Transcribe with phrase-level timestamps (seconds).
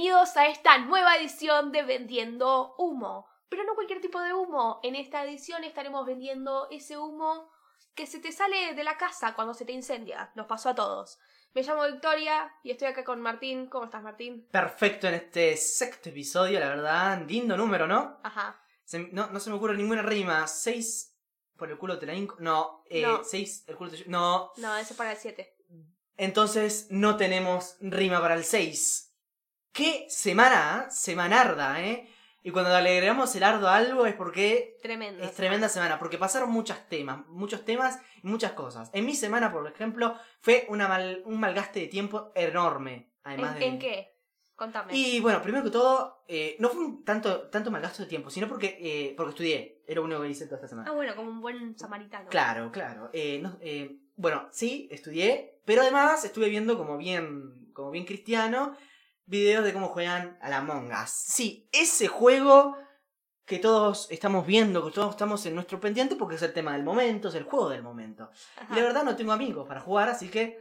[0.00, 3.26] bienvenidos a esta nueva edición de Vendiendo Humo.
[3.48, 4.78] Pero no cualquier tipo de humo.
[4.84, 7.50] En esta edición estaremos vendiendo ese humo
[7.96, 10.30] que se te sale de la casa cuando se te incendia.
[10.36, 11.18] Nos pasó a todos.
[11.52, 13.66] Me llamo Victoria y estoy acá con Martín.
[13.66, 14.46] ¿Cómo estás, Martín?
[14.52, 17.24] Perfecto en este sexto episodio, la verdad.
[17.26, 18.20] Lindo número, ¿no?
[18.22, 18.56] Ajá.
[18.84, 20.46] Se- no, no se me ocurre ninguna rima.
[20.46, 21.18] Seis
[21.56, 22.36] por el culo te la hinco.
[22.38, 23.24] No, eh, No.
[23.24, 24.04] seis el culo te...
[24.06, 24.52] No.
[24.58, 25.56] No, eso es para el 7.
[26.16, 29.06] Entonces no tenemos rima para el 6.
[29.72, 30.84] ¿Qué semana?
[30.86, 30.90] ¿eh?
[30.90, 32.08] Semanarda, ¿eh?
[32.42, 35.22] Y cuando le agregamos el ardo a algo es porque Tremendo.
[35.24, 38.90] es tremenda semana, porque pasaron muchos temas, muchos temas y muchas cosas.
[38.94, 43.10] En mi semana, por ejemplo, fue una mal- un malgaste de tiempo enorme.
[43.24, 43.66] Además ¿En, de...
[43.66, 44.14] en qué?
[44.54, 44.96] Contame.
[44.96, 48.48] Y bueno, primero que todo, eh, no fue un tanto, tanto malgasto de tiempo, sino
[48.48, 49.82] porque, eh, porque estudié.
[49.86, 50.90] Era lo único que hice toda esta semana.
[50.90, 52.28] Ah, bueno, como un buen samaritano.
[52.30, 53.10] Claro, claro.
[53.12, 58.74] Eh, no- eh, bueno, sí, estudié, pero además estuve viendo como bien, como bien cristiano,
[59.28, 61.10] videos de cómo juegan a la Among Us.
[61.10, 62.76] Sí, ese juego
[63.44, 66.82] que todos estamos viendo, que todos estamos en nuestro pendiente porque es el tema del
[66.82, 68.30] momento, es el juego del momento.
[68.56, 68.66] Ajá.
[68.72, 70.58] Y la verdad no tengo amigos para jugar, así que...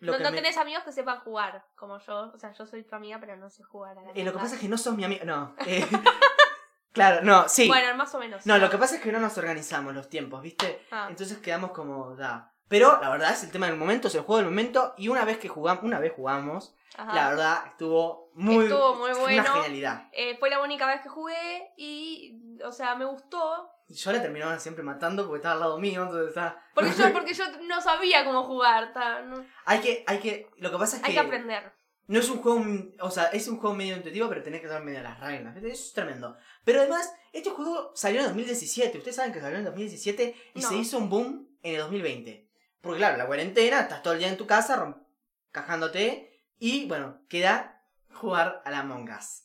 [0.00, 2.32] lo no que no me- tenés amigos que sepan jugar, como yo.
[2.34, 4.38] O sea, yo soy tu amiga, pero no sé jugar a la eh, lo que
[4.38, 5.24] pasa es que no sos mi amigo.
[5.24, 5.54] No.
[5.66, 5.86] eh,
[6.92, 7.68] claro, no, sí.
[7.68, 8.44] Bueno, más o menos.
[8.46, 10.86] No, lo que pasa es que no nos organizamos los tiempos, ¿viste?
[10.90, 11.06] Ah.
[11.10, 12.53] Entonces quedamos como, da.
[12.78, 14.94] Pero la verdad es el tema del momento, es el juego del momento.
[14.96, 17.14] Y una vez que jugamos, una vez jugamos, Ajá.
[17.14, 19.42] la verdad estuvo muy, Estuvo muy bueno.
[19.42, 20.08] Una genialidad.
[20.12, 23.70] Eh, fue la única vez que jugué y, o sea, me gustó.
[23.88, 26.60] Yo la terminaba siempre matando porque estaba al lado mío, entonces está.
[26.74, 28.92] Porque yo, porque yo no sabía cómo jugar.
[29.26, 30.48] no- Hay que, hay que.
[30.56, 31.20] Lo que pasa es Hay que.
[31.20, 31.72] que aprender.
[32.06, 32.62] No es un juego,
[33.00, 35.56] o sea, es un juego medio intuitivo, pero tenés que saber medio las reglas.
[35.56, 36.36] Eso es tremendo.
[36.62, 38.98] Pero además, este juego salió en 2017.
[38.98, 40.68] Ustedes saben que salió en 2017 y No.
[40.68, 42.43] se hizo un boom en el 2020.
[42.84, 44.94] Porque claro, la cuarentena, estás todo el día en tu casa,
[45.50, 49.44] cajándote, y bueno, queda jugar al Among Us.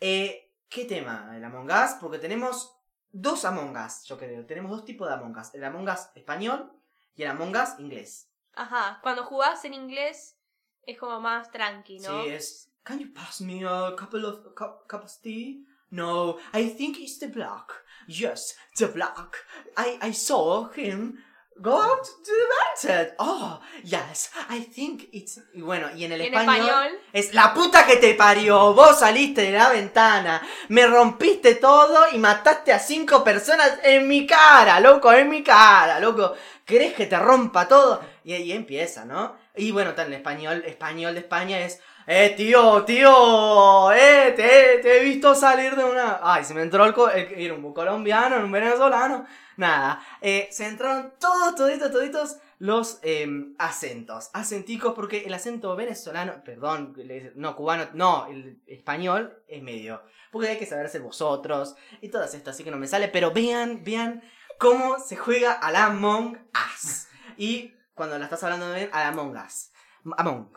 [0.00, 1.92] Eh, ¿Qué tema el Among Us?
[2.00, 2.76] Porque tenemos
[3.12, 4.44] dos Among Us, yo creo.
[4.46, 5.54] Tenemos dos tipos de Among Us.
[5.54, 6.72] El Among Us español
[7.14, 8.28] y el Among Us inglés.
[8.54, 8.98] Ajá.
[9.00, 10.36] Cuando jugás en inglés
[10.82, 12.24] es como más tranqui, ¿no?
[12.24, 12.68] Sí, es.
[12.82, 15.64] Can you pass me a couple of cup, cup of tea?
[15.90, 17.70] No, I think it's the black.
[18.08, 19.36] Yes, the black.
[19.76, 21.22] I I saw him
[21.58, 23.14] go out to the mountain.
[23.18, 25.40] Oh, yes, I think it's.
[25.54, 27.00] Y bueno, y en el en español, español.
[27.12, 28.72] es la puta que te parió.
[28.74, 34.26] Vos saliste de la ventana, me rompiste todo y mataste a cinco personas en mi
[34.26, 36.34] cara, loco, en mi cara, loco.
[36.64, 38.02] ¿Querés que te rompa todo?
[38.24, 39.36] Y ahí empieza, ¿no?
[39.56, 41.80] Y bueno, en español, español de España es.
[42.06, 46.18] Eh, tío, tío, eh, te, te he visto salir de una.
[46.22, 46.92] Ay, se me entró el.
[46.92, 49.24] co- el- Era un colombiano, un venezolano.
[49.56, 50.00] Nada.
[50.20, 54.30] Eh, se entraron todos, toditos, toditos los em, acentos.
[54.32, 56.42] Acenticos, porque el acento venezolano.
[56.44, 56.94] Perdón,
[57.36, 60.02] no, cubano, no, el español es medio.
[60.32, 63.08] Porque hay que saberse vosotros y todas estas, así que no me sale.
[63.08, 64.22] Pero vean, vean
[64.58, 66.38] cómo se juega al Among
[66.74, 67.06] Us.
[67.36, 69.70] Y cuando la estás hablando bien, al Among Us.
[70.16, 70.52] Among.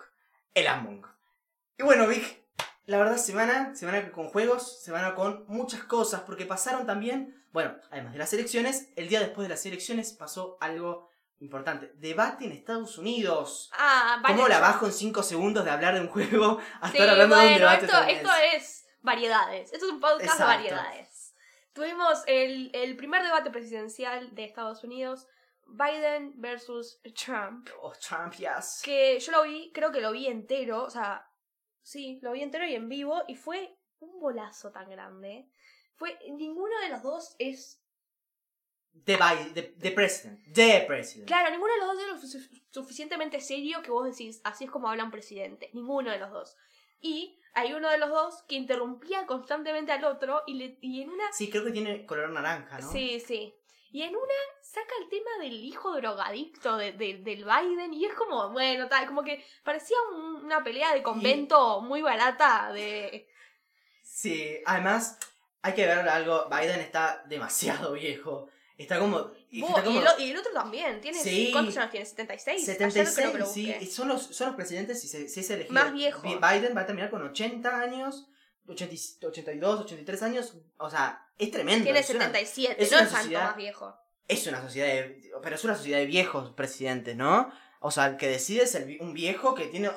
[0.54, 1.06] El Among.
[1.78, 2.44] Y bueno, Vic,
[2.86, 8.14] la verdad, semana, semana con juegos, semana con muchas cosas, porque pasaron también, bueno, además
[8.14, 11.10] de las elecciones, el día después de las elecciones pasó algo
[11.40, 11.92] importante.
[11.96, 13.70] Debate en Estados Unidos.
[13.78, 14.36] Ah, vale.
[14.36, 17.36] ¿Cómo la bajo en 5 segundos de hablar de un juego a Sí, estar hablando
[17.36, 19.74] de un bueno, debate esto, esto es variedades.
[19.74, 20.44] Esto es un podcast Exacto.
[20.44, 21.36] de variedades.
[21.74, 25.28] Tuvimos el, el primer debate presidencial de Estados Unidos,
[25.68, 27.68] Biden versus Trump.
[27.82, 28.82] Oh, Trump, yes.
[28.84, 31.28] Que yo lo vi, creo que lo vi entero, o sea,
[31.86, 35.48] sí, lo vi entero y en vivo, y fue un bolazo tan grande.
[35.96, 37.82] Fue, ninguno de los dos es
[39.06, 39.18] The,
[39.54, 40.40] the, the president.
[40.54, 41.28] The president.
[41.28, 44.72] Claro, ninguno de los dos es lo su- suficientemente serio que vos decís, así es
[44.72, 45.70] como habla un presidente.
[45.74, 46.56] Ninguno de los dos.
[47.02, 51.10] Y hay uno de los dos que interrumpía constantemente al otro y, le, y en
[51.10, 51.32] una...
[51.34, 52.90] Sí, creo que tiene color naranja, ¿no?
[52.92, 53.54] Sí, sí.
[53.96, 58.14] Y en una saca el tema del hijo drogadicto de, de- del Biden y es
[58.14, 63.26] como, bueno, tal, como que parecía un- una pelea de convento muy barata de...
[64.04, 65.18] Sí, además,
[65.62, 66.48] hay que ver algo.
[66.50, 68.50] Biden está demasiado viejo.
[68.78, 69.32] Está como.
[69.50, 71.18] y el, o- y el otro también, tiene...
[71.18, 71.50] Sí.
[71.54, 72.06] ¿Cuántos años tiene?
[72.10, 72.50] ¿76?
[72.50, 73.86] Ayer 76, creo que lo sí.
[73.90, 75.74] Son los, son los presidentes, si, se, si es elegido.
[75.74, 76.22] Más viejos.
[76.22, 78.28] Bi- Biden va a terminar con 80 años,
[78.68, 80.54] 80 y- 82, 83 años.
[80.78, 81.84] O sea, es tremendo.
[81.84, 83.98] Tiene es una- 77, es no una es tanto más viejo.
[84.28, 87.52] Es una sociedad de, pero es una sociedad de viejos presidentes, ¿no?
[87.80, 89.90] O sea, el que decide es el un viejo que tiene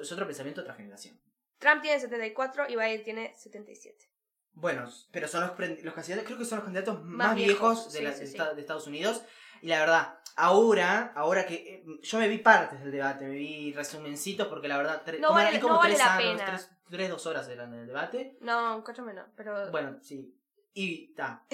[0.00, 1.20] es otro pensamiento de otra generación.
[1.58, 4.10] Trump tiene 74 y Biden tiene 77.
[4.52, 5.50] Bueno, pero son los,
[5.84, 8.20] los candidatos, creo que son los candidatos Más más, viejos, viejos, de, sí, la- sí,
[8.20, 8.32] de sí.
[8.32, 9.22] esta- de Estados Unidos.
[9.60, 13.72] Y la verdad, ahora, ahora que eh, yo me vi partes del debate, me vi
[13.74, 16.46] resumencitos porque la verdad, tre- No vale- como no vale la pena.
[16.46, 18.36] tres, 3, 2 horas eran el debate.
[18.40, 19.70] No, cacho menos, pero.
[19.70, 20.34] Bueno, sí.
[20.74, 21.44] Y está.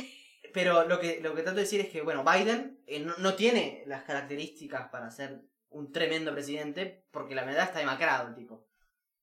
[0.53, 3.35] Pero lo que, lo que trato de decir es que, bueno, Biden eh, no, no
[3.35, 5.41] tiene las características para ser
[5.71, 8.67] un tremendo presidente porque la verdad está demacrado el tipo.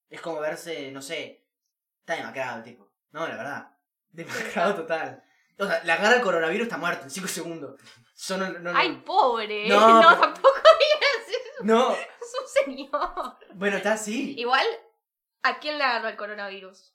[0.09, 1.45] Es como verse, no sé,
[1.99, 2.89] está demacrado el tipo.
[3.11, 3.71] No, la verdad.
[4.11, 5.23] Demacrado total.
[5.59, 7.79] O sea, la cara del coronavirus está muerto en 5 segundos.
[8.15, 9.67] Yo no, no, ¡Ay, pobre!
[9.67, 11.63] No, tampoco digas eso.
[11.63, 11.91] no.
[11.93, 13.37] Es un señor.
[13.53, 14.35] Bueno, está así.
[14.37, 14.65] Igual,
[15.43, 16.93] ¿a quién le agarró el coronavirus?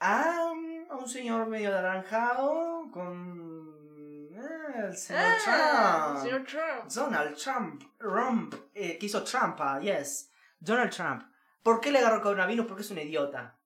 [0.00, 0.52] Ah,
[0.90, 4.28] a un señor medio naranjado con...
[4.36, 6.24] Ah, el señor Ah, Trump.
[6.24, 6.90] señor Trump.
[6.92, 8.54] Donald Trump.
[8.74, 10.30] Eh, que hizo Trump, ah, yes.
[10.58, 11.22] Donald Trump.
[11.62, 12.66] ¿Por qué le agarró coronavirus?
[12.66, 13.58] Porque es un idiota.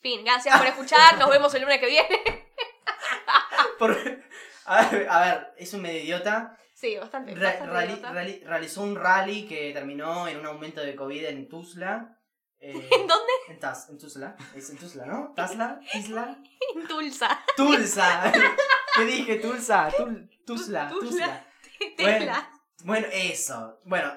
[0.00, 1.18] Fin, gracias por escuchar.
[1.18, 2.22] Nos vemos el lunes que viene.
[4.64, 6.56] A ver, a ver, es un medio idiota.
[6.74, 7.34] Sí, bastante.
[7.34, 8.12] Re- bastante idiota.
[8.48, 12.18] realizó un rally que terminó en un aumento de COVID en Tuzla.
[12.62, 13.32] Eh, ¿En dónde?
[13.48, 14.36] En, Tas- en Tuzla.
[14.54, 15.32] Es en Tuzla, ¿no?
[15.36, 15.80] ¿Tuzla?
[15.94, 16.38] ¿Isla?
[16.74, 17.38] En Tulsa.
[17.56, 18.32] Tulsa.
[18.96, 19.36] ¿Qué dije?
[19.36, 19.90] Tulsa.
[19.90, 20.88] Tul- Tuzla.
[20.88, 21.46] Tuzla.
[21.96, 22.50] Tela.
[22.84, 23.78] Bueno, eso.
[23.84, 24.12] Bueno,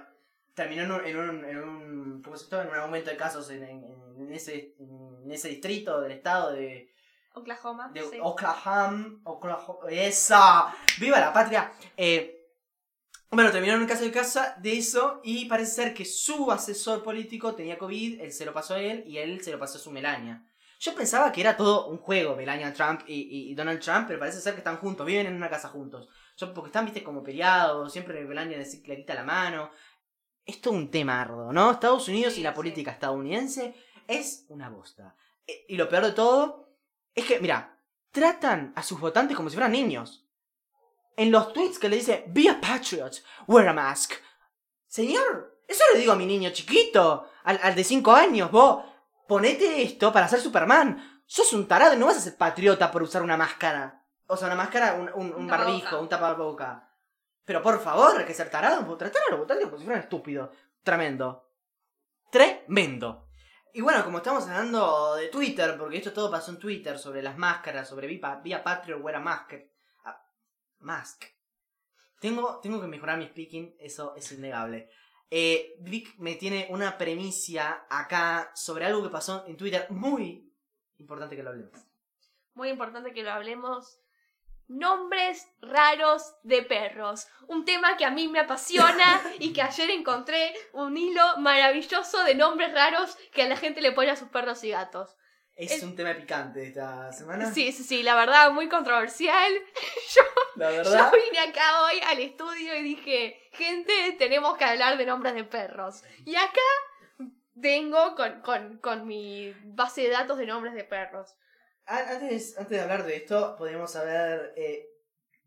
[0.53, 2.53] terminó en un, en un, en un, ¿cómo se?
[2.55, 6.93] En un aumento de casos en, en- en ese, en ese distrito del estado de,
[7.33, 7.89] Oklahoma.
[7.93, 8.17] de sí.
[8.21, 9.19] Oklahoma.
[9.23, 9.79] Oklahoma.
[9.89, 10.73] ¡Esa!
[10.99, 11.71] ¡Viva la patria!
[11.97, 12.34] Eh,
[13.31, 17.03] bueno, terminó en un caso de casa de eso y parece ser que su asesor
[17.03, 19.81] político tenía COVID, él se lo pasó a él y él se lo pasó a
[19.81, 20.45] su Melania.
[20.79, 24.19] Yo pensaba que era todo un juego, Melania Trump y, y- y Donald Trump, pero
[24.19, 26.07] parece ser que están juntos, viven en una casa juntos.
[26.37, 29.71] Yo, porque están, viste, como peleados, siempre Melania le, le quita la mano.
[30.45, 31.71] Es todo un tema ardo, ¿no?
[31.71, 32.55] Estados Unidos Sí, y la sí.
[32.55, 33.75] política estadounidense
[34.07, 35.15] es una bosta.
[35.47, 36.69] Eh, Y lo peor de todo
[37.15, 37.79] es que, mira,
[38.11, 40.24] tratan a sus votantes como si fueran niños.
[41.17, 44.13] En los tweets que le dice, be a patriot, wear a mask.
[44.87, 48.83] Señor, eso le digo a mi niño chiquito, al, al de 5 años, vos,
[49.27, 51.21] ponete esto para ser Superman.
[51.25, 54.03] Sos un tarado y no vas a ser patriota por usar una máscara.
[54.27, 56.91] O sea, una máscara, un, un, un barbijo, un tapaboca.
[57.45, 60.49] Pero por favor, hay que ser tarado, tratar a los votantes como si fueran estúpidos.
[60.83, 61.51] Tremendo.
[62.31, 63.27] Tremendo.
[63.73, 67.37] Y bueno, como estamos hablando de Twitter, porque esto todo pasó en Twitter, sobre las
[67.37, 69.19] máscaras, sobre Via, Via Patriot, wear a
[70.79, 71.23] mask.
[72.19, 74.89] Tengo, tengo que mejorar mi speaking, eso es innegable.
[75.29, 80.51] Eh, Vic me tiene una premicia acá sobre algo que pasó en Twitter muy
[80.97, 81.79] importante que lo hablemos.
[82.53, 83.99] Muy importante que lo hablemos.
[84.67, 87.27] Nombres raros de perros.
[87.47, 92.33] Un tema que a mí me apasiona y que ayer encontré un hilo maravilloso de
[92.33, 95.15] nombres raros que a la gente le pone a sus perros y gatos.
[95.55, 97.51] Es Es- un tema picante esta semana.
[97.53, 99.51] Sí, sí, sí, la verdad, muy controversial.
[100.55, 105.35] La Yo vine acá hoy al estudio y dije, gente, tenemos que hablar de nombres
[105.35, 106.03] de perros.
[106.25, 106.61] Y acá
[107.53, 111.35] vengo con, con, con mi base de datos de nombres de perros.
[111.85, 114.89] Antes, antes de hablar de esto, podríamos saber eh,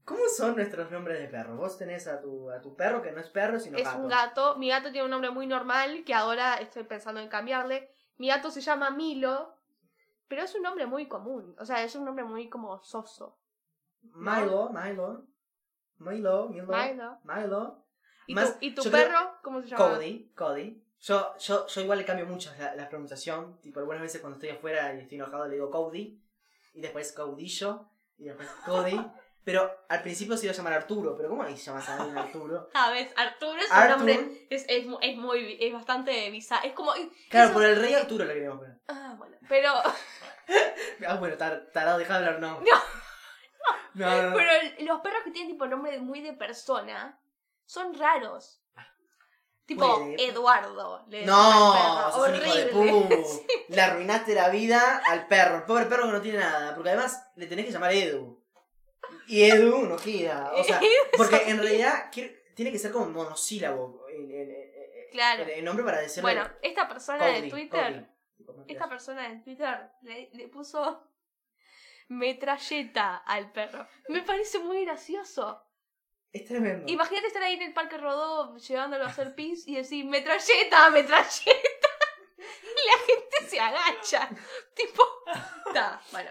[0.05, 1.57] cómo son nuestros nombres de perro.
[1.57, 3.99] Vos tenés a tu, a tu perro que no es perro, sino es gato.
[3.99, 4.57] un gato.
[4.57, 7.91] Mi gato tiene un nombre muy normal que ahora estoy pensando en cambiarle.
[8.17, 9.55] Mi gato se llama Milo,
[10.29, 11.57] pero es un nombre muy común.
[11.59, 13.37] O sea, es un nombre muy como soso.
[14.03, 15.27] Milo, Milo.
[15.99, 16.67] Milo, Milo.
[16.67, 17.19] Milo.
[17.25, 17.85] Milo.
[18.27, 19.35] ¿Y Más- tu, y tu yo creo- perro?
[19.43, 19.95] ¿Cómo se llama?
[19.95, 20.85] Cody, Cody.
[21.01, 23.61] Yo, yo, yo igual le cambio mucho la, la pronunciación.
[23.61, 26.21] Tipo, algunas veces cuando estoy afuera y estoy enojado le digo Cody.
[26.75, 27.89] Y después Caudillo.
[28.17, 29.01] Y después Cody.
[29.45, 31.17] Pero al principio se iba a llamar Arturo.
[31.17, 32.69] Pero ¿cómo ahí se llama a alguien Arturo?
[32.93, 34.47] Ver, Arturo es un nombre.
[34.51, 35.57] Es, es, es muy.
[35.59, 36.67] Es bastante bizarro.
[36.69, 36.93] Es como.
[37.31, 38.79] Claro, por el rey Arturo le queríamos poner.
[38.89, 39.37] Ah, bueno.
[39.49, 39.73] Pero.
[41.07, 42.61] Ah, bueno, tar- tarado, deja de hablar, no.
[42.61, 42.67] No.
[43.95, 44.37] No, no, no.
[44.37, 47.19] Pero el- los perros que tienen tipo nombre muy de persona
[47.67, 48.63] son raros.
[49.67, 51.05] Tipo Eduardo.
[51.09, 52.13] le No, al perro.
[52.13, 53.17] sos un hijo de Horrible.
[53.19, 53.45] pu.
[53.75, 55.57] Le arruinaste la vida al perro.
[55.57, 56.75] El pobre perro que no tiene nada.
[56.75, 58.43] Porque además le tenés que llamar Edu.
[59.27, 60.53] Y Edu no gira.
[60.55, 60.81] O sea,
[61.19, 65.45] porque en realidad quiere- tiene que ser como monosílabo el, el- el- Claro.
[65.45, 66.23] el- nombre para decirle.
[66.23, 68.09] Bueno, esta persona de Twitter.
[68.69, 71.03] Esta persona de Twitter le, le puso
[72.09, 73.87] metralleta al perro.
[74.09, 75.65] Me parece muy gracioso.
[76.33, 76.91] Es tremendo.
[76.91, 81.53] Imagínate estar ahí en el Parque Rodó llevándolo a hacer pis y decir metralleta, metralleta.
[82.39, 84.29] Y la gente se agacha.
[84.75, 85.03] Tipo.
[85.73, 86.31] Ta, bueno.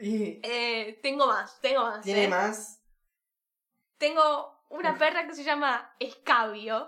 [0.00, 2.02] Eh, tengo más, tengo más.
[2.02, 2.28] tiene eh.
[2.28, 2.80] más.
[3.98, 6.86] Tengo una perra que se llama Escabio.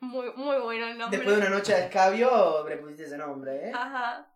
[0.00, 1.18] Muy, muy bueno el nombre.
[1.18, 3.72] Después de una noche de escabio le pusiste ese nombre, ¿eh?
[3.74, 4.30] Ajá.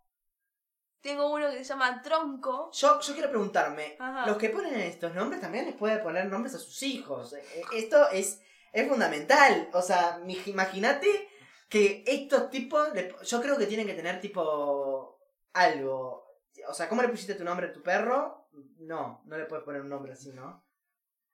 [1.00, 2.70] Tengo uno que se llama Tronco.
[2.72, 4.26] Yo, yo quiero preguntarme, Ajá.
[4.26, 7.32] los que ponen estos nombres también les pueden poner nombres a sus hijos.
[7.32, 8.40] Eh, eh, Esto es,
[8.72, 9.70] es fundamental.
[9.72, 11.28] O sea, imagínate
[11.68, 12.88] que estos tipos,
[13.24, 15.18] yo creo que tienen que tener tipo
[15.54, 16.26] algo.
[16.68, 18.48] O sea, ¿cómo le pusiste tu nombre a tu perro?
[18.78, 20.62] No, no le puedes poner un nombre así, ¿no?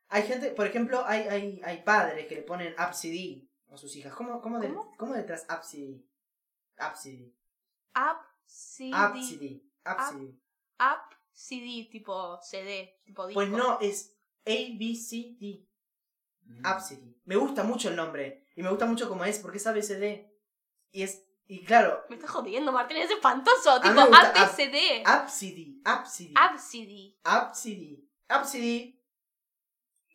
[0.09, 4.15] Hay gente, por ejemplo, hay, hay, hay padres que le ponen Absidy a sus hijas.
[4.15, 4.95] ¿Cómo, cómo, de- ¿Cómo?
[4.97, 6.07] ¿cómo detrás Absidy?
[6.77, 7.35] Absidy.
[7.97, 8.95] Up CD.
[8.95, 9.71] Absidy.
[9.85, 10.41] Absidy.
[10.81, 13.39] Up CD, tipo CD, tipo disco.
[13.39, 15.67] Pues no, es A-B-C-D.
[16.65, 17.21] Absidy.
[17.25, 18.47] Me gusta mucho el nombre.
[18.57, 20.31] Y me gusta mucho cómo es, porque es ABCD.
[20.93, 21.23] Y es.
[21.49, 23.81] Y claro, Me estás jodiendo, Martín, es espantoso.
[23.81, 25.03] Tipo ABCD.
[25.05, 25.83] Absidy.
[25.85, 26.35] Absidy.
[26.35, 27.21] Absidy.
[27.23, 28.11] Absidy.
[28.29, 29.01] Absidy.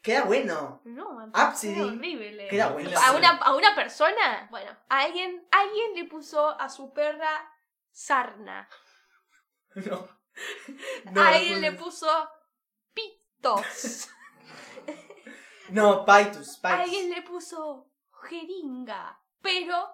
[0.02, 0.82] Queda bueno.
[0.84, 1.74] No, Martín, Absidy.
[1.76, 2.48] queda horrible.
[2.48, 2.90] Queda bueno.
[3.00, 7.30] ¿A una, a una persona, bueno, a alguien, alguien le puso a su perra
[7.92, 8.68] sarna.
[9.76, 10.08] No.
[11.22, 12.08] a alguien le puso
[12.94, 14.10] pitos.
[15.70, 16.58] No, Paitus.
[16.58, 16.82] Paitus.
[16.84, 17.90] alguien le puso
[18.30, 19.18] jeringa.
[19.42, 19.90] Pero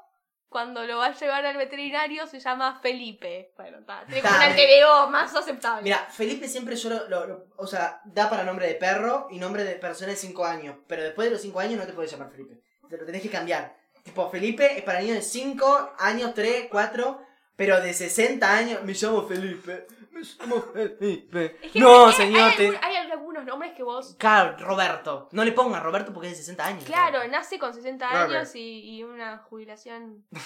[0.50, 3.54] cuando lo va a llevar al veterinario se llama Felipe.
[3.56, 4.04] Bueno, está.
[4.08, 5.84] Tiene como un alter más aceptable.
[5.84, 9.38] Mira, Felipe siempre yo lo, lo- lo- O sea, da para nombre de perro y
[9.38, 10.77] nombre de persona de 5 años.
[10.88, 12.63] Pero después de los 5 años no te puedes llamar Felipe.
[12.89, 13.77] Te lo tenés que cambiar.
[14.04, 17.22] Tipo, Felipe es para niños de 5 años, 3, 4.
[17.58, 18.84] Pero de 60 años.
[18.84, 19.86] Me llamo Felipe.
[20.12, 21.58] Me llamo Felipe.
[21.62, 22.50] Es que no, hay- señor.
[22.52, 24.16] Hay, te- hay algunos nombres que vos.
[24.18, 25.28] Claro, Roberto.
[25.34, 26.84] No le pongas Roberto porque es de 60 años.
[26.86, 28.32] Claro, nace con 60 Robert.
[28.32, 30.26] años y, y una jubilación.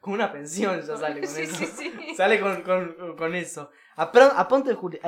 [0.00, 1.56] Con una pensión ya sale con sí, eso.
[1.56, 1.66] sí,
[1.98, 2.14] sí.
[2.14, 3.70] Sale con, con, con eso.
[4.76, 5.00] Juli-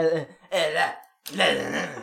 [0.73, 0.99] la-
[1.35, 2.03] la- la-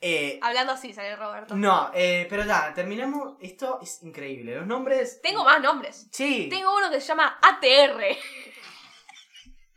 [0.00, 1.54] Eh, Hablando así sale Roberto.
[1.54, 3.36] no, eh, pero ya, terminamos.
[3.38, 4.56] Esto es increíble.
[4.56, 5.20] Los nombres.
[5.22, 6.08] Tengo más nombres.
[6.10, 6.48] Sí.
[6.48, 8.02] Tengo uno que se llama ATR.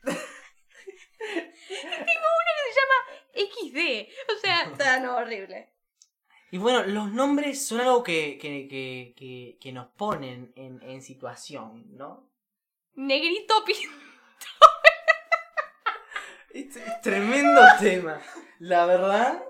[0.06, 0.22] Tengo
[2.40, 2.98] uno que se llama
[3.34, 3.80] XD.
[4.36, 5.74] O sea, está no, horrible.
[6.52, 11.02] Y bueno, los nombres son algo que, que, que, que, que nos ponen en, en
[11.02, 12.30] situación, ¿no?
[12.94, 13.74] Negrito pi...
[16.56, 18.22] Este es tremendo tema.
[18.60, 19.44] La verdad.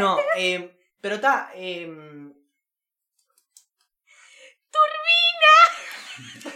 [0.00, 1.52] No, eh, pero está.
[1.54, 1.86] Eh,
[4.72, 6.52] ¡Turbina!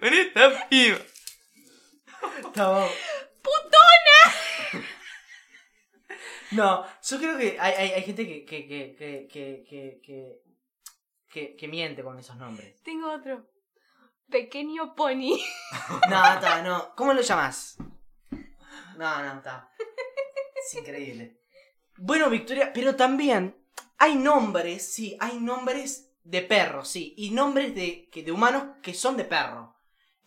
[0.00, 0.32] Venid
[0.70, 0.98] hit.
[3.42, 4.20] ¡Putona!
[6.52, 10.40] No, yo creo que hay, hay, hay gente que, que, que, que, que,
[11.28, 12.82] que, que, miente con esos nombres.
[12.82, 13.50] Tengo otro.
[14.30, 15.38] Pequeño pony.
[16.10, 16.94] No, está, no.
[16.96, 17.76] ¿Cómo lo llamas?
[18.96, 19.70] No, no, está.
[20.56, 21.40] Es increíble.
[21.96, 23.56] Bueno, Victoria, pero también
[23.98, 28.94] hay nombres, sí, hay nombres de perros, sí, y nombres de, que, de humanos que
[28.94, 29.77] son de perro.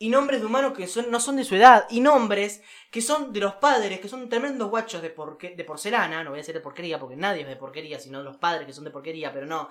[0.02, 1.86] Y nombres de humanos que son, no son de su edad.
[1.92, 6.24] Y nombres que son de los padres, que son tremendos guachos de, porque- de porcelana.
[6.24, 8.74] No voy a decir de porquería porque nadie es de porquería, sino los padres que
[8.74, 9.70] son de porquería, pero no.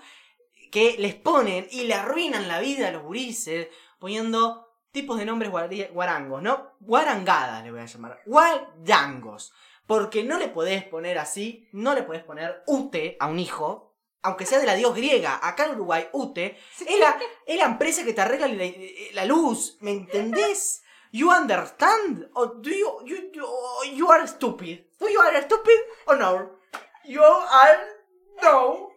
[0.71, 3.69] Que les ponen y le arruinan la vida a los gurises
[3.99, 5.51] poniendo tipos de nombres
[5.93, 6.75] guarangos, ¿no?
[6.79, 8.21] Guarangadas le voy a llamar.
[8.25, 9.53] Guarangos.
[9.87, 13.90] Porque no le podés poner así, no le podés poner ute a un hijo,
[14.23, 15.41] aunque sea de la dios griega.
[15.43, 18.65] Acá en Uruguay, ute es la, es la empresa que te arregla la,
[19.13, 20.83] la luz, ¿me entendés?
[21.13, 22.29] You understand?
[22.35, 23.47] Or do you, you, you,
[23.95, 24.87] you are stupid?
[24.99, 26.51] Do you are stupid or no?
[27.05, 27.79] You are
[28.43, 28.93] no.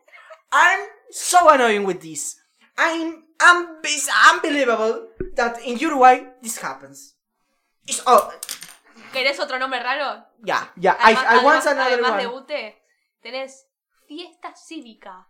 [0.51, 2.39] I'm so annoying with this.
[2.77, 7.15] I'm, I'm it's unbelievable that in Uruguay this happens.
[7.87, 8.31] It's oh
[9.11, 10.23] ¿Querés otro nombre raro?
[10.45, 12.17] yeah yeah I, I want another además one.
[12.21, 12.81] de UTE,
[13.21, 13.65] tenés
[14.07, 15.27] fiesta cívica.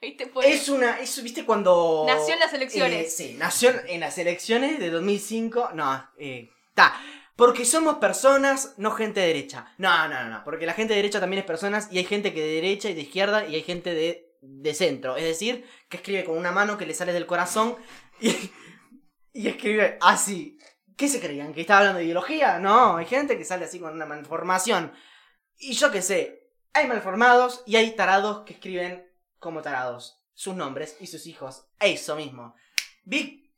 [0.00, 0.62] Ahí te puedes...
[0.62, 3.06] Es una, eso viste cuando Nació en las elecciones.
[3.06, 5.70] Eh, sí, nació en las elecciones de 2005.
[5.74, 7.00] No, eh, está.
[7.36, 9.72] Porque somos personas, no gente de derecha.
[9.78, 10.44] No, no, no, no.
[10.44, 12.94] Porque la gente de derecha también es personas y hay gente que de derecha y
[12.94, 15.16] de izquierda y hay gente de, de centro.
[15.16, 17.76] Es decir, que escribe con una mano que le sale del corazón
[18.20, 18.34] y,
[19.32, 20.58] y escribe así.
[20.96, 21.54] ¿Qué se creían?
[21.54, 22.58] ¿Que estaba hablando de ideología?
[22.58, 24.92] No, hay gente que sale así con una malformación.
[25.58, 26.41] Y yo qué sé,
[26.74, 31.66] hay malformados y hay tarados que escriben como tarados sus nombres y sus hijos.
[31.80, 32.54] Eso mismo.
[33.04, 33.50] Vic.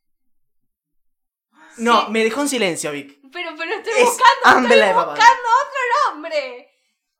[1.77, 2.13] No, Sí.
[2.13, 3.19] me dejó en silencio, Vic.
[3.33, 5.15] Pero, pero estoy Es buscando, estoy unbelievable.
[5.21, 5.81] buscando otro
[6.13, 6.71] nombre.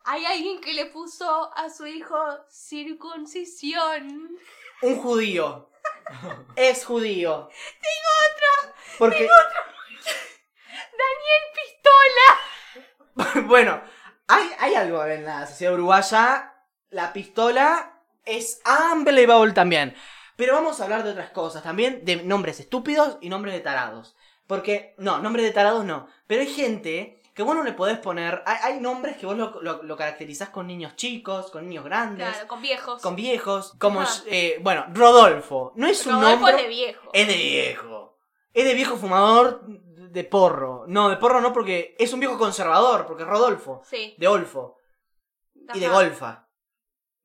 [0.07, 2.17] Hay alguien que le puso a su hijo
[2.51, 4.39] circuncisión.
[4.83, 5.71] Un judío.
[6.57, 7.49] es judío.
[7.81, 8.75] Tengo otro.
[8.99, 9.27] Porque,
[11.01, 11.43] Daniel
[13.15, 13.47] Pistola.
[13.49, 13.83] bueno,
[14.29, 16.55] hay, hay algo en la sociedad uruguaya.
[16.91, 18.61] La pistola es
[18.93, 19.95] unbelievable también.
[20.37, 24.17] Pero vamos a hablar de otras cosas también, de nombres estúpidos y nombres de tarados.
[24.47, 26.09] Porque, no, nombres de tarados no.
[26.27, 28.43] Pero hay gente que vos no le podés poner.
[28.47, 32.29] Hay, hay nombres que vos lo, lo- lo caracterizás con niños chicos, con niños grandes,
[32.29, 33.03] Claro, con viejos.
[33.03, 33.75] con viejos.
[33.79, 34.23] Como, Ajá.
[34.27, 35.73] eh, bueno, Rodolfo.
[35.77, 36.57] No es un Rodolfo nombre.
[36.57, 37.11] es de viejo.
[37.13, 38.19] Es de viejo.
[38.53, 39.63] Es de viejo fumador
[40.15, 40.85] de porro.
[40.87, 43.83] No, de porro no, porque es un viejo conservador, porque es Rodolfo.
[43.85, 44.15] Sí.
[44.17, 44.79] De Olfo.
[45.75, 45.89] Y de.
[45.89, 46.49] Golfa.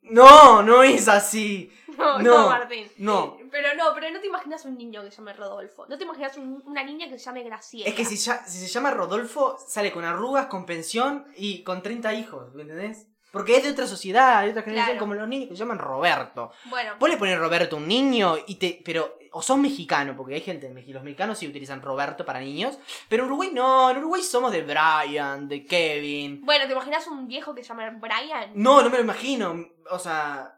[0.01, 1.71] No, no es así.
[1.99, 2.89] No, No, no, Martín.
[2.99, 3.37] no.
[3.51, 5.85] Pero no, pero no te imaginas un niño que se llame Rodolfo.
[5.89, 7.89] No te imaginas un- una niña que se llame Graciela.
[7.89, 11.81] Es que si, ya- si se llama Rodolfo, sale con arrugas, con pensión y con
[11.81, 13.07] 30 hijos, ¿me entendés?
[13.33, 14.99] Porque es de otra sociedad, de otra generación, Claro.
[15.01, 16.51] como los niños que se llaman Roberto.
[16.69, 18.81] Bueno, Vos le pones Roberto a un niño y te.
[18.85, 19.17] Pero.
[19.31, 20.67] O sos mexicano, porque hay gente.
[20.87, 22.77] Los mexicanos sí utilizan Roberto para niños.
[23.07, 23.89] Pero en Uruguay no.
[23.91, 26.41] En Uruguay somos de Brian, de Kevin.
[26.45, 28.51] bueno, ¿te imaginas un viejo que se llama Brian?
[28.55, 29.55] No, no me lo imagino.
[29.91, 30.55] O sea.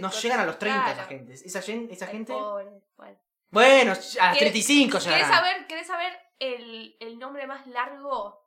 [0.00, 0.98] Nos llegan a los 30 Claro.
[1.00, 1.34] esa gente.
[1.92, 2.32] Esa, gente.
[2.32, 3.18] pobre, bueno.
[3.50, 5.30] Bueno, a las ¿Querés- 35 ¿Querés llegarán.
[5.30, 8.46] saber, ¿querés saber el, el nombre más largo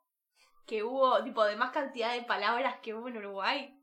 [0.66, 3.78] que hubo, tipo, de más cantidad de palabras que hubo en Uruguay?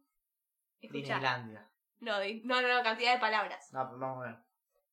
[2.00, 3.70] No, de- no, no, no, cantidad de palabras.
[3.74, 4.38] No, pues vamos a ver.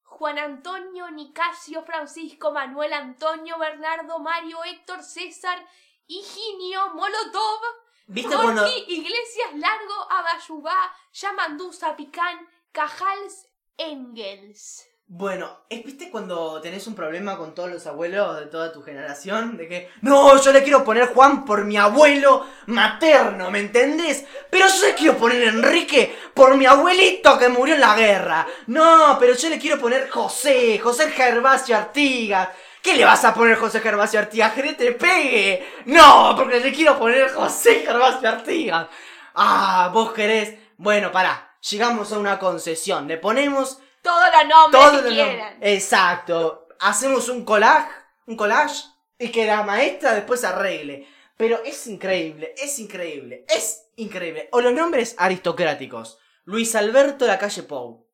[0.06, 5.58] Juan Antonio, Nicasio, Francisco, Manuel Antonio, Bernardo, Mario, Héctor, César,
[6.06, 7.60] Higinio, Molotov,
[8.06, 8.66] ¿Viste Jorge, cuando.?
[8.86, 12.38] Iglesias, Largo, Abayubá, Yamandusa, Picán,
[12.72, 14.86] Cajals, Engels.
[15.08, 19.56] Bueno, ¿es, ¿viste cuando tenés un problema con todos los abuelos de toda tu generación?
[19.56, 24.25] De que, no, yo le quiero poner Juan por mi abuelo materno, ¿me entendés?
[24.50, 28.48] Pero yo le quiero poner Enrique por mi abuelito que murió en la guerra.
[28.66, 32.48] No, pero yo le quiero poner José, José Gervasio Artigas.
[32.82, 34.54] ¿Qué le vas a poner José Gervasio Artigas?
[34.54, 35.82] ¡Que te pegue!
[35.84, 38.88] No, porque le quiero poner José Gervasio Artigas.
[39.36, 40.58] Ah, vos querés.
[40.78, 43.06] Bueno, pará, llegamos a una concesión.
[43.06, 43.78] Le ponemos
[44.10, 45.58] Todos los nombres que nom- quieran.
[45.60, 46.68] Exacto.
[46.80, 47.90] Hacemos un collage,
[48.26, 48.84] un collage
[49.18, 51.06] y que la maestra después arregle.
[51.36, 54.48] Pero es increíble, es increíble, es increíble.
[54.52, 56.18] O los nombres aristocráticos.
[56.44, 58.07] Luis Alberto la calle Pou.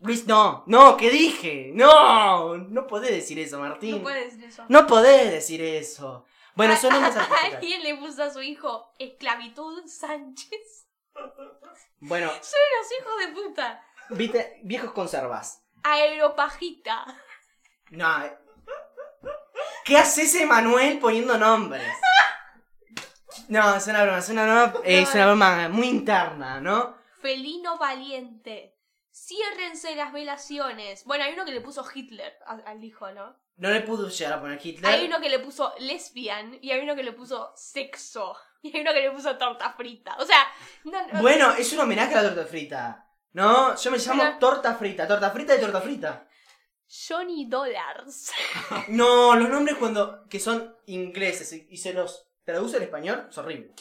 [0.00, 1.72] Luis, no, no, ¿qué dije?
[1.74, 3.96] No, no podés decir eso, Martín.
[3.96, 4.64] No puedes decir eso.
[4.68, 6.24] No podés decir eso.
[6.54, 7.54] Bueno, son nombres aristocráticos.
[7.62, 10.86] Alguien le puso a su hijo Esclavitud Sánchez.
[12.00, 13.84] Bueno, Son unos hijos de puta.
[14.10, 15.64] Viste, viejos conservas.
[15.82, 17.04] Aeropajita.
[17.90, 18.08] No.
[19.84, 21.90] ¿Qué hace ese Manuel poniendo nombres?
[23.48, 26.96] No, es una broma, es una broma, eh, es una broma muy interna, ¿no?
[27.22, 28.74] Felino Valiente.
[29.10, 31.04] Ciérrense las velaciones.
[31.04, 33.36] Bueno, hay uno que le puso Hitler al hijo, ¿no?
[33.56, 34.92] No le pudo llegar a poner Hitler.
[34.92, 38.36] Hay uno que le puso lesbian y hay uno que le puso sexo.
[38.60, 40.16] Y hay uno que le puso torta frita.
[40.18, 40.44] O sea,
[40.82, 43.07] no, no- Bueno, es un homenaje a la torta frita.
[43.38, 46.26] No, yo me llamo torta frita, torta frita y torta frita.
[46.88, 48.32] Johnny Dollars.
[48.88, 53.38] No, los nombres cuando que son ingleses y, y se los traduce al español es
[53.38, 53.72] horrible.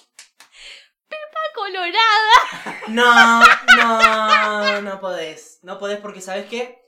[1.56, 2.84] Colorada.
[2.90, 3.42] No,
[3.78, 5.58] no, no podés.
[5.64, 6.80] No podés porque sabes qué?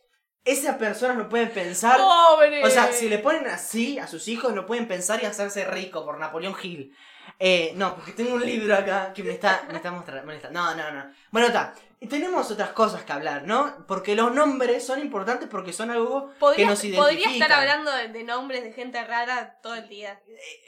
[0.45, 2.63] Esas personas no pueden pensar Pobre.
[2.63, 6.05] O sea, si le ponen así a sus hijos, no pueden pensar y hacerse rico
[6.05, 6.95] por Napoleón Hill.
[7.41, 10.29] Eh, no, porque tengo un libro acá que me está, me está mostrando.
[10.51, 11.11] No, no, no.
[11.31, 11.73] Bueno, está.
[12.09, 13.85] Tenemos otras cosas que hablar, ¿no?
[13.87, 17.01] Porque los nombres son importantes porque son algo que nos identifica.
[17.01, 20.17] podría estar hablando de, de nombres de gente rara todo el día.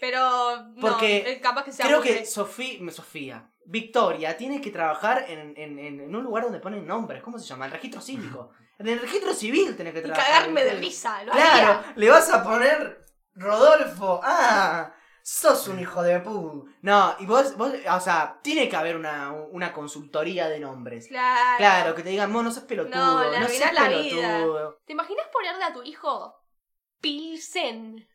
[0.02, 5.26] Pero no, Porque eh, capaz que sea Creo que Sofía, Sofía, Victoria, tiene que trabajar
[5.30, 7.22] en, en- en- un lugar donde ponen nombres.
[7.24, 7.66] ¿Cómo se llama?
[7.66, 8.52] El registro cívico.
[8.78, 10.32] En el registro civil tenés que Y trabajar.
[10.34, 11.94] cagarme de risa, lo Claro, haría.
[11.96, 13.00] le vas a poner
[13.36, 14.20] Rodolfo.
[14.24, 16.68] Ah, sos un hijo de pu.
[16.82, 21.08] No, y vos, vos, o sea, tiene que haber una, una consultoría de nombres.
[21.08, 21.58] Claro.
[21.58, 24.38] Claro, que te digan, vos no sos pelotudo, No, no, le seas la vida.
[24.38, 24.80] pelotudo.
[24.86, 26.36] ¿Te imaginas ponerle a tu hijo
[27.00, 28.08] Pilsen?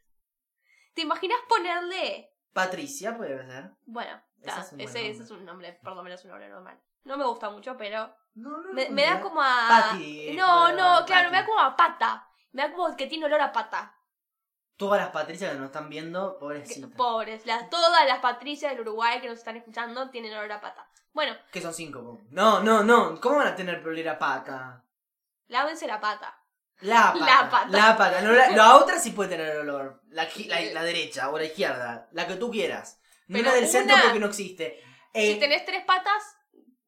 [0.95, 2.33] ¿Te imaginas ponerle...
[2.53, 3.73] Patricia puede ser.
[3.85, 6.81] Bueno, ta, es ese, es un nombre, por lo menos un nombre normal.
[7.05, 9.69] No me gusta mucho, pero No, no, me, no, me da como a...
[9.69, 12.27] Pati, no, no, claro, me da como a pata.
[12.53, 13.95] Me da como que tiene olor a pata.
[14.77, 16.91] Todas las Patricias que nos están viendo, Que- pobrecitas.
[16.97, 17.47] Pobres.
[17.47, 20.87] Las, todas las Patricias del Uruguay que nos están escuchando tienen olor a pata.
[21.12, 22.03] Bueno, Que son cinco.
[22.03, 22.21] po.
[22.31, 23.19] No, no, no.
[23.21, 24.83] ¿Cómo van a tener problema a pata?
[25.49, 26.39] lávense la pata.
[26.81, 27.25] La pata.
[27.27, 27.69] La pata.
[27.71, 28.21] La pata.
[28.21, 30.03] No, la, la otra sí puede tener olor.
[30.09, 32.09] La, la, la derecha o la izquierda.
[32.12, 33.01] La que tú quieras.
[33.29, 34.83] No Pero la del centro una- porque no existe.
[35.15, 36.23] Eh, Si tenés tres patas,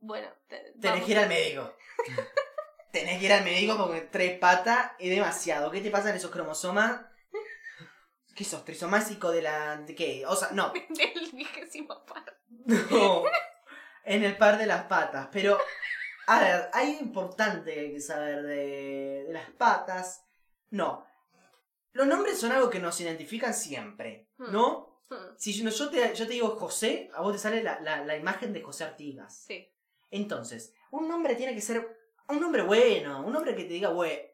[0.01, 1.05] bueno, te- Tenés vamos.
[1.07, 1.75] que ir al médico.
[2.93, 5.71] tenés que ir al médico porque tres patas es demasiado.
[5.71, 7.01] ¿Qué te pasa en esos cromosomas?
[8.39, 8.65] ¿Qué sos?
[8.65, 9.79] ¿Trisomásico de la.
[9.79, 10.25] de qué?
[10.27, 10.73] O sea, no.
[10.91, 12.39] del vigésimo par.
[12.91, 13.25] No.
[14.05, 15.29] En el par de las patas.
[15.33, 15.59] Pero,
[16.29, 20.25] a ver, hay algo importante que hay que saber de, de las patas.
[20.71, 21.05] No.
[21.93, 24.53] Los nombres son algo que nos identifican siempre, Hmm.
[24.53, 25.01] ¿no?
[25.11, 28.05] Mm, Si yo, yo te, yo te digo José, a vos te sale la, la-
[28.05, 29.45] la imagen de José Artigas.
[29.47, 29.69] Sí.
[30.13, 31.99] Entonces, un nombre tiene que ser
[32.29, 34.31] un nombre bueno, un nombre que te diga, güey,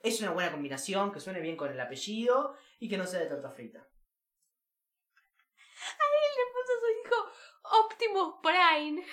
[0.00, 3.26] es una buena combinación, que suene bien con el apellido y que no sea de
[3.26, 3.78] torta frita.
[5.78, 7.18] Él le puso a su hijo
[7.80, 9.06] Optimus Prime.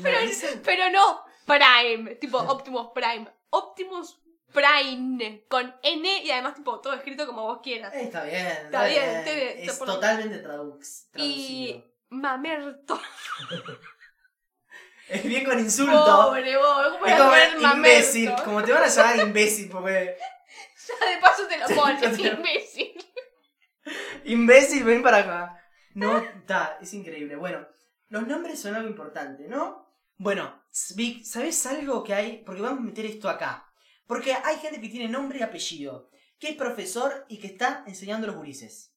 [0.00, 3.26] Me Pero, no Prime, tipo Optimus Prime.
[3.48, 4.20] Optimus
[4.52, 7.94] Prime con N y además tipo todo escrito como vos quieras.
[7.94, 10.78] Está bien, Está bien, está bien, Es está totalmente tradu-
[11.10, 11.24] traducido.
[11.24, 13.00] Y Mamerto.
[15.08, 15.92] Es bien con insulto.
[16.28, 17.18] Pobre vos, ¿cómo es a
[17.54, 18.32] como imbécil.
[18.44, 20.16] Como te van a llamar imbécil, porque.
[21.00, 22.92] Ya de paso te lo pones, imbécil.
[24.24, 25.62] Imbécil, ven para acá.
[25.94, 27.36] No, está, es increíble.
[27.36, 27.66] Bueno,
[28.08, 29.88] los nombres son algo importante, ¿no?
[30.16, 30.62] Bueno,
[30.94, 32.42] Vic, ¿sabes algo que hay?
[32.44, 33.66] Porque vamos a meter esto acá.
[34.06, 38.26] Porque hay gente que tiene nombre y apellido, que es profesor y que está enseñando
[38.26, 38.94] a los gurises.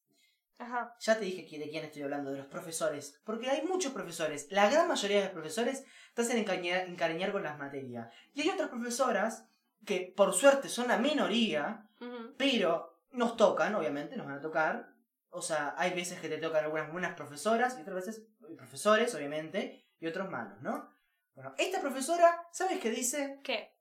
[0.58, 0.94] Ajá.
[1.00, 3.20] Ya te dije de quién estoy hablando, de los profesores.
[3.24, 4.46] Porque hay muchos profesores.
[4.50, 8.08] La gran mayoría de los profesores te hacen encañar- encariñar con las materias.
[8.32, 9.44] Y hay otras profesoras
[9.84, 12.34] que, por suerte, son la minoría, Ujú.
[12.36, 14.88] pero nos tocan, obviamente, nos van a tocar.
[15.30, 19.84] O sea, hay veces que te tocan algunas buenas profesoras y otras veces profesores, obviamente,
[20.00, 20.90] y otros malos, ¿no?
[21.34, 23.40] Bueno, esta profesora, ¿sabes qué dice?
[23.42, 23.74] ¿Qué?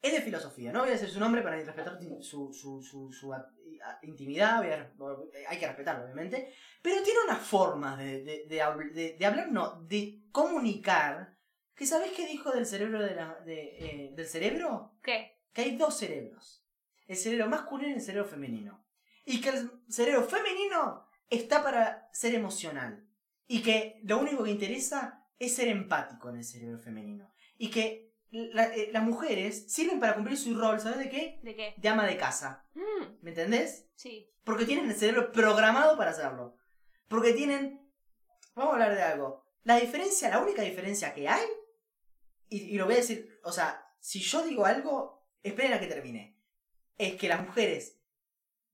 [0.00, 3.32] Es de filosofía, no voy a decir su nombre para respetar su, su, su, su
[4.02, 4.60] intimidad,
[5.48, 10.24] hay que respetarlo, obviamente, pero tiene una forma de, de, de- de hablar, no, de
[10.32, 11.36] comunicar,
[11.76, 14.96] que ¿sabes qué dijo del cerebro de la, de, eh, del cerebro?
[15.02, 15.38] ¿Qué?
[15.52, 16.64] que hay dos cerebros.
[17.06, 18.86] El cerebro masculino y el cerebro femenino.
[19.26, 23.06] Y que el cerebro femenino está para ser emocional.
[23.46, 27.30] Y que lo único que interesa es ser empático en el cerebro femenino.
[27.58, 31.40] Y que la- eh, las mujeres sirven para cumplir su rol, ¿sabes de qué?
[31.42, 31.74] ¿De qué?
[31.76, 32.64] De ama de casa.
[32.74, 33.88] Mm, ¿Me entendés?
[33.94, 34.28] sí.
[34.44, 36.56] Porque tienen el cerebro programado para hacerlo.
[37.08, 37.88] Porque tienen...
[38.56, 39.44] Vamos a hablar de algo.
[39.64, 41.46] La diferencia, la única diferencia que hay,
[42.52, 46.38] y, lo voy a decir, o sea, si yo digo algo, esperen a que termine.
[46.98, 47.98] Es que las mujeres,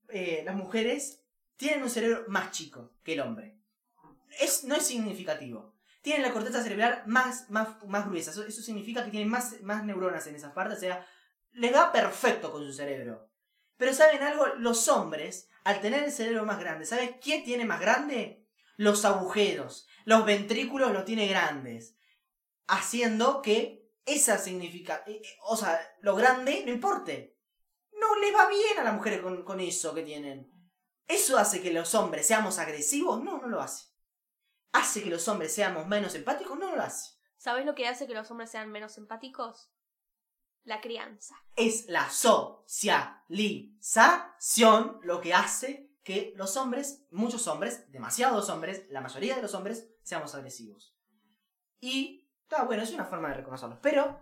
[0.09, 1.23] eh, las mujeres
[1.55, 3.57] tienen un cerebro más chico que el hombre.
[4.39, 5.75] Es, no es significativo.
[6.01, 8.31] Tienen la corteza cerebral más, más, más gruesa.
[8.31, 10.77] Eso, eso significa que tienen más, más neuronas en esas partes.
[10.77, 11.05] O sea,
[11.53, 13.29] les va perfecto con su cerebro.
[13.77, 14.47] Pero ¿saben algo?
[14.57, 18.45] Los hombres, al tener el cerebro más grande, ¿sabes quién tiene más grande?
[18.77, 19.87] Los agujeros.
[20.05, 21.95] Los ventrículos los tiene grandes.
[22.69, 25.03] Haciendo que esa significa...
[25.05, 27.37] eh, eh, O sea, lo grande no importe.
[27.93, 30.49] No le va bien a las mujeres con, con eso que tienen.
[31.07, 33.21] ¿Eso hace que los hombres seamos agresivos?
[33.23, 33.87] No, no lo hace.
[34.71, 36.57] ¿Hace que los hombres seamos menos empáticos?
[36.57, 37.15] No, no lo hace.
[37.37, 39.71] ¿Sabes lo que hace que los hombres sean menos empáticos?
[40.63, 41.35] La crianza.
[41.55, 49.35] Es la socialización lo que hace que los hombres, muchos hombres, demasiados hombres, la mayoría
[49.35, 50.95] de los hombres, seamos agresivos.
[51.79, 53.77] Y, está bueno, es una forma de reconocerlos.
[53.81, 54.19] Pero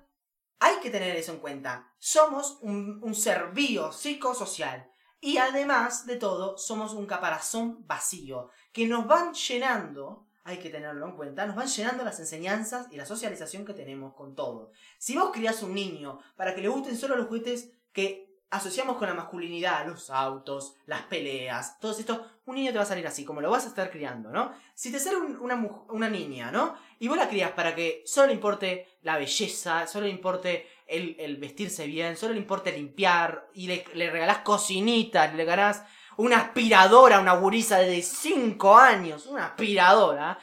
[0.60, 1.94] hay que tener eso en cuenta.
[1.98, 4.92] Somos un, un ser biopsicosocial.
[5.20, 8.50] Y además de todo, somos un caparazón vacío.
[8.74, 12.98] Que nos van llenando, hay que tenerlo en cuenta, nos van llenando las enseñanzas y
[12.98, 14.72] la socialización que tenemos con todo.
[15.00, 19.08] Si vos criás un niño para que le gusten solo los juguetes que asociamos con
[19.08, 23.26] la masculinidad, los autos, las peleas, todo esto, un niño te va a salir así,
[23.26, 24.54] como lo vas a estar criando, ¿no?
[24.74, 25.56] Si te sale un- una,
[25.90, 26.76] una niña, ¿no?
[27.00, 31.36] Y vos la crías para que solo le importe la belleza, solo le importe el,
[31.38, 35.84] vestirse bien, solo le importe limpiar, y le, le regalás cocinita, le regalás
[36.16, 40.40] una aspiradora una gurisa de 5 años, una aspiradora.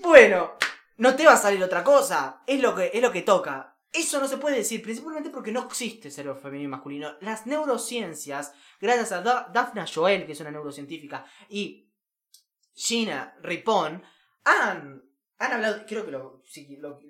[0.00, 0.52] Bueno,
[0.98, 3.75] no te va a salir otra cosa, es lo que, es lo que toca.
[3.96, 7.14] Eso no se puede decir, principalmente porque no existe cerebro femenino y masculino.
[7.20, 11.88] Las neurociencias, gracias a Da- Daphne Joel, que es una neurocientífica, y
[12.74, 14.02] Gina Ripon,
[14.44, 15.02] han,
[15.38, 16.42] han hablado, creo que lo,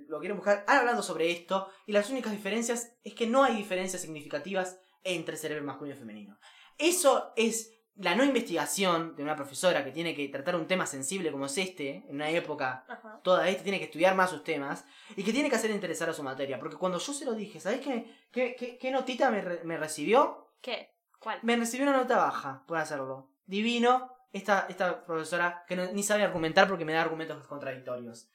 [0.08, 3.56] lo quieren buscar, han hablado sobre esto, y las únicas diferencias es que no hay
[3.56, 6.38] diferencias significativas entre cerebro masculino y femenino.
[6.78, 11.32] Eso es la no investigación de una profesora que tiene que tratar un tema sensible
[11.32, 13.20] como es este, en una época Ajá.
[13.22, 14.84] toda esta, tiene que estudiar más sus temas
[15.16, 16.58] y que tiene que hacer interesar a su materia.
[16.58, 19.76] Porque cuando yo se lo dije, ¿sabés qué, qué, qué- qué notita me, re- me
[19.78, 20.52] recibió?
[20.60, 20.94] ¿Qué?
[21.18, 21.38] ¿Cuál?
[21.42, 23.30] Me recibió una nota baja por hacerlo.
[23.46, 28.28] Divino, esta, esta profesora que no- ni sabe argumentar porque me da argumentos contradictorios.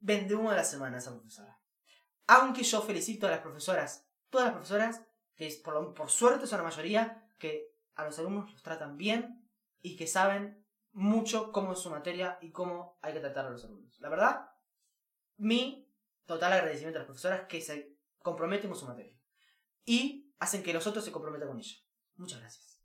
[0.00, 1.58] Vende uno de la semana esa profesora.
[2.26, 5.02] Aunque yo felicito a las profesoras, todas las profesoras,
[5.36, 9.48] que es por, por suerte son la mayoría, que a los alumnos los tratan bien
[9.80, 13.64] y que saben mucho cómo es su materia y cómo hay que tratar a los
[13.64, 13.98] alumnos.
[14.00, 14.48] La verdad,
[15.36, 15.92] mi
[16.26, 19.16] total agradecimiento a las profesoras que se comprometen con su materia
[19.84, 21.76] y hacen que los otros se comprometan con ella.
[22.16, 22.80] Muchas gracias.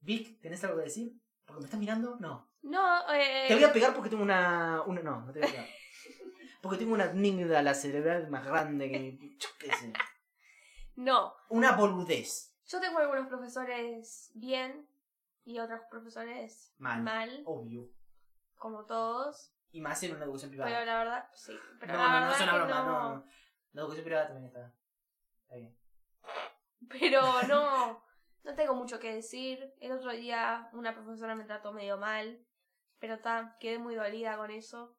[0.00, 1.12] Vic, ¿tenés algo que decir?
[1.44, 2.16] ¿Porque me estás mirando?
[2.20, 2.50] No.
[2.62, 3.46] No, eh.
[3.48, 4.82] Te voy a pegar porque tengo una.
[4.86, 5.68] una no, no te voy a pegar.
[6.62, 9.36] Porque tengo una amígdala cerebral más grande que mi.
[9.38, 9.92] yo qué sé.
[10.96, 11.32] No.
[11.48, 12.49] Una boludez.
[12.70, 14.88] Yo tengo algunos profesores bien
[15.44, 17.02] y otros profesores Mal.
[17.02, 17.90] mal, Obvio.
[18.54, 19.52] como todos.
[19.72, 20.70] Y más en una educación privada.
[20.70, 21.58] Pero la verdad, sí.
[21.80, 22.86] Pero no, la no, no, verdad es una que broma, no.
[22.86, 23.14] no.
[23.16, 23.26] no.
[23.72, 24.74] La educación privada también está.
[25.42, 25.76] Está bien.
[26.88, 28.04] Pero no,
[28.44, 29.74] no tengo mucho que decir.
[29.80, 32.46] El otro día una profesora me trató medio mal,
[33.00, 34.96] pero ta, quedé muy dolida con eso.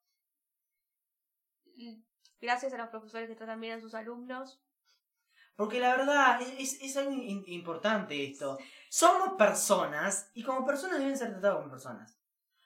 [2.42, 4.62] Gracias a los profesores que tratan bien a sus alumnos.
[5.56, 8.58] Porque la verdad, es, es, es algo in- importante esto.
[8.90, 12.18] Somos personas y como personas deben ser tratados como personas.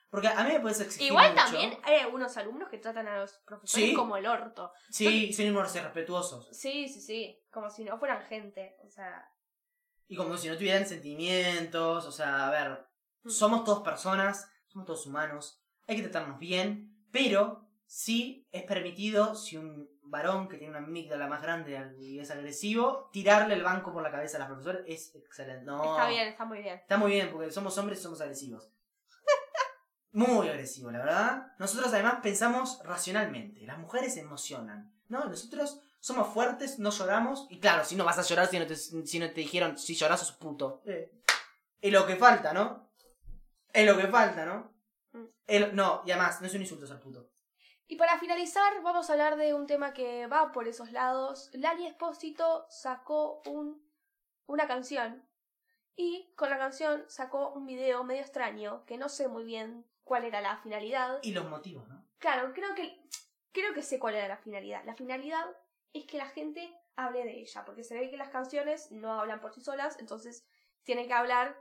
[0.10, 1.43] Porque a mí me puedes exigir Igual mucho.
[1.43, 3.93] también hay algunos alumnos que tratan a los profesores Sí.
[3.95, 4.71] como el orto.
[4.89, 6.48] Sí, sin ser respetuosos.
[6.52, 8.78] Sí, sí, sí, como si no fueran gente.
[8.86, 9.28] O sea,
[10.08, 12.06] Y como si no tuvieran sentimientos.
[12.06, 12.88] O sea, a ver,
[13.24, 13.30] Mm.
[13.30, 15.62] somos todos personas, somos todos humanos.
[15.88, 21.28] Hay que tratarnos bien, pero sí es permitido si un varón que tiene una amígdala
[21.28, 25.13] más grande y es agresivo, tirarle el banco por la cabeza a las profesoras es
[25.15, 25.65] excelente.
[25.65, 26.76] No, está bien, está muy bien.
[26.76, 28.70] Está muy bien, porque somos hombres y somos agresivos.
[30.12, 31.48] Muy agresivos, la verdad.
[31.60, 33.65] Nosotros además pensamos racionalmente.
[33.65, 34.94] Las mujeres se emocionan.
[35.10, 35.26] ¿No?
[35.26, 37.48] Nosotros somos fuertes, no lloramos.
[37.50, 39.94] Y claro, si no vas a llorar si no te, si no te dijeron si
[39.94, 40.82] lloras sos puto.
[40.86, 41.12] Eh.
[41.82, 42.89] Es lo que falta, ¿no?
[43.74, 44.74] Es lo que falta, ¿no?
[45.12, 45.26] Mm.
[45.48, 47.30] El- no, y además, no es un insulto ser puto.
[47.88, 51.50] Y para finalizar, vamos a hablar de un tema que va por esos lados.
[51.54, 53.82] Lali Espósito sacó un,
[54.48, 55.24] una canción
[55.95, 60.26] y con la canción sacó un video medio extraño que no sé muy bien cuál
[60.26, 61.19] era la finalidad.
[61.21, 62.04] Y los motivos, ¿no?
[62.17, 63.00] Claro, creo que
[63.52, 64.84] creo que sé cuál era la finalidad.
[64.84, 65.45] La finalidad
[65.93, 69.39] es que la gente hable de ella, porque se ve que las canciones no hablan
[69.39, 70.45] por sí solas, entonces
[70.84, 71.58] tienen que hablar.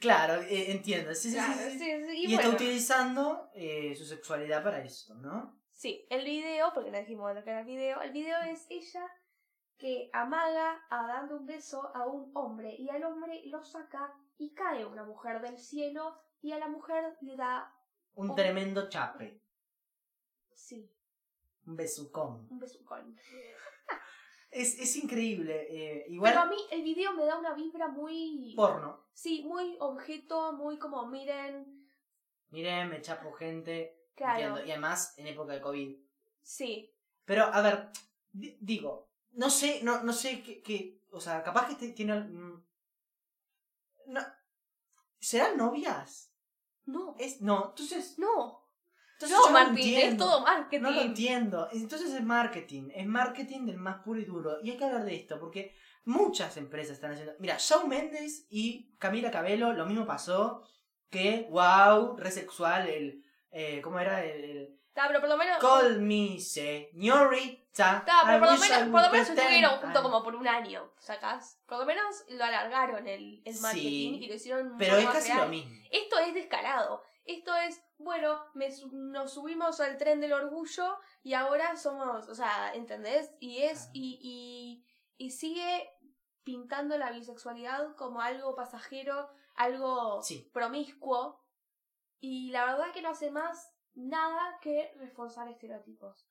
[0.00, 1.14] Claro, eh, entiendo.
[1.14, 1.78] Sí, sí, Claro, sí, sí.
[1.78, 5.58] sí, sí, Y, y está utilizando eh, su sexualidad para esto, ¿no?
[5.72, 9.06] Sí, el video, porque no dijimos lo que era el video, el video es ella
[9.76, 14.54] que amaga a dando un beso a un hombre y al hombre lo saca y
[14.54, 17.72] cae una mujer del cielo y a la mujer le da,
[18.14, 18.34] Un Oh.
[18.34, 19.40] tremendo chape.
[20.52, 20.90] sí,
[21.66, 22.46] Un besucón.
[22.50, 23.16] un besucón.
[24.54, 25.66] Es, es increíble.
[25.68, 28.54] eh, igual Pero a mí el video me da una vibra muy...
[28.56, 29.04] porno.
[29.12, 31.88] Sí, muy objeto, muy como miren,
[32.50, 34.00] Miren, me chapo gente.
[34.14, 34.34] Claro.
[34.38, 35.96] entiendo, Y además en época de COVID.
[36.42, 37.90] sí, Pero, a ver,
[38.32, 42.14] di- digo, no sé, no, no sé qué, qué- O sea, capaz que tiene.
[42.20, 42.64] mm,
[44.06, 44.20] No.
[45.18, 46.30] ¿Serán novias?
[46.86, 48.18] no, Es, no, entonces.
[48.18, 48.63] no,
[49.14, 50.24] entonces no es entiendo.
[50.26, 50.82] todo marketing.
[50.82, 51.68] No lo entiendo.
[51.72, 52.90] Entonces es marketing.
[52.94, 54.58] Es marketing del más puro y duro.
[54.62, 55.74] Y hay que hablar de esto porque
[56.04, 57.32] muchas empresas están haciendo.
[57.38, 60.62] Mira, Shawn Mendes y Camila Cabello, lo mismo pasó.
[61.10, 62.88] Que, wow, re sexual.
[62.88, 64.24] El, eh, ¿Cómo era?
[64.24, 65.58] El, el Ta, pero por lo menos...
[65.58, 68.04] Call me señorita.
[68.06, 70.92] Ta, pero por lo menos, por lo menos estuvieron juntos I- como por un año,
[70.98, 71.60] ¿sacás?
[71.66, 75.32] Por lo menos lo alargaron el, el Sí, marketing y lo hicieron Pero es casi
[75.32, 75.42] real.
[75.44, 75.72] lo mismo.
[75.90, 77.02] Esto es descarado.
[77.24, 82.74] Esto es, bueno, me nos subimos al tren del orgullo y ahora somos, o sea,
[82.74, 83.34] ¿entendés?
[83.40, 84.86] Y es, y, y,
[85.24, 85.88] y sigue
[86.42, 90.50] pintando la bisexualidad como algo pasajero, algo Sí.
[90.52, 91.40] promiscuo.
[92.20, 96.26] Y la verdad que no hace más nada que reforzar estereotipos.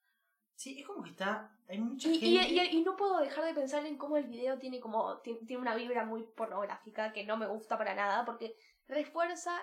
[0.56, 1.56] Sí, es como que está.
[1.68, 2.26] Hay mucha Y, gente.
[2.52, 5.38] y, y- y no puedo dejar de pensar en cómo el video tiene como ti-
[5.46, 9.58] tiene una vibra muy pornográfica que no me gusta para nada porque refuerza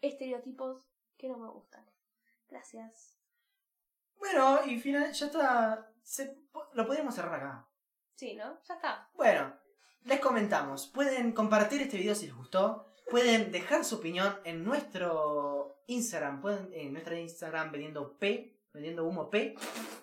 [0.00, 0.82] estereotipos
[1.18, 1.84] que no me gustan.
[2.48, 3.18] Gracias.
[4.16, 5.92] Bueno, y final, ya está.
[6.02, 6.38] se-
[6.72, 7.68] lo podríamos cerrar acá.
[8.14, 8.58] Sí, ¿no?
[8.66, 9.10] Ya está.
[9.14, 9.54] Bueno,
[10.04, 10.86] les comentamos.
[10.88, 12.86] Pueden compartir este video si les gustó.
[13.10, 16.40] Pueden dejar su opinión en nuestro Instagram.
[16.40, 18.58] Pueden, en nuestro Instagram vendiendo P.
[18.72, 19.54] Vendiendo humo P.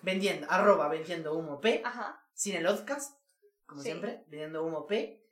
[0.02, 1.82] Vendiendo, arroba vendiendo humo P.
[1.84, 2.22] Ajá.
[2.32, 3.18] Sin el podcast.
[3.66, 3.86] Como Sí.
[3.88, 4.24] siempre.
[4.28, 5.22] Vendiendo humo P.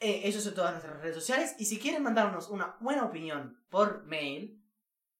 [0.00, 1.54] Eh, eso son todas nuestras redes sociales.
[1.58, 4.63] Y si quieren mandarnos una buena opinión por mail,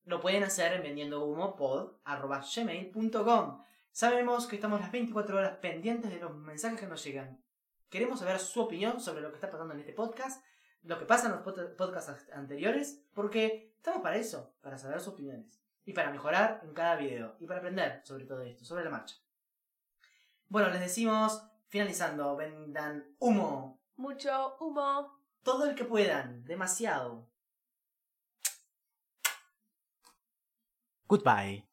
[0.04, 3.62] lo pueden hacer en vendiendohumopod.gmail.com.
[3.92, 7.40] Sabemos que estamos las 24 horas pendientes de los mensajes que nos llegan.
[7.88, 10.44] Queremos saber su opinión sobre lo que está pasando en este podcast,
[10.82, 15.14] lo que pasa en los pod- podcasts anteriores, porque estamos para eso, para saber sus
[15.14, 15.60] opiniones.
[15.86, 17.36] Y para mejorar en cada video.
[17.40, 19.16] Y para aprender sobre todo esto, sobre la marcha.
[20.48, 23.80] Bueno, les decimos, finalizando, vendan humo.
[23.96, 25.18] Mucho humo.
[25.42, 27.28] Todo el que puedan, demasiado.
[31.08, 31.64] Goodbye.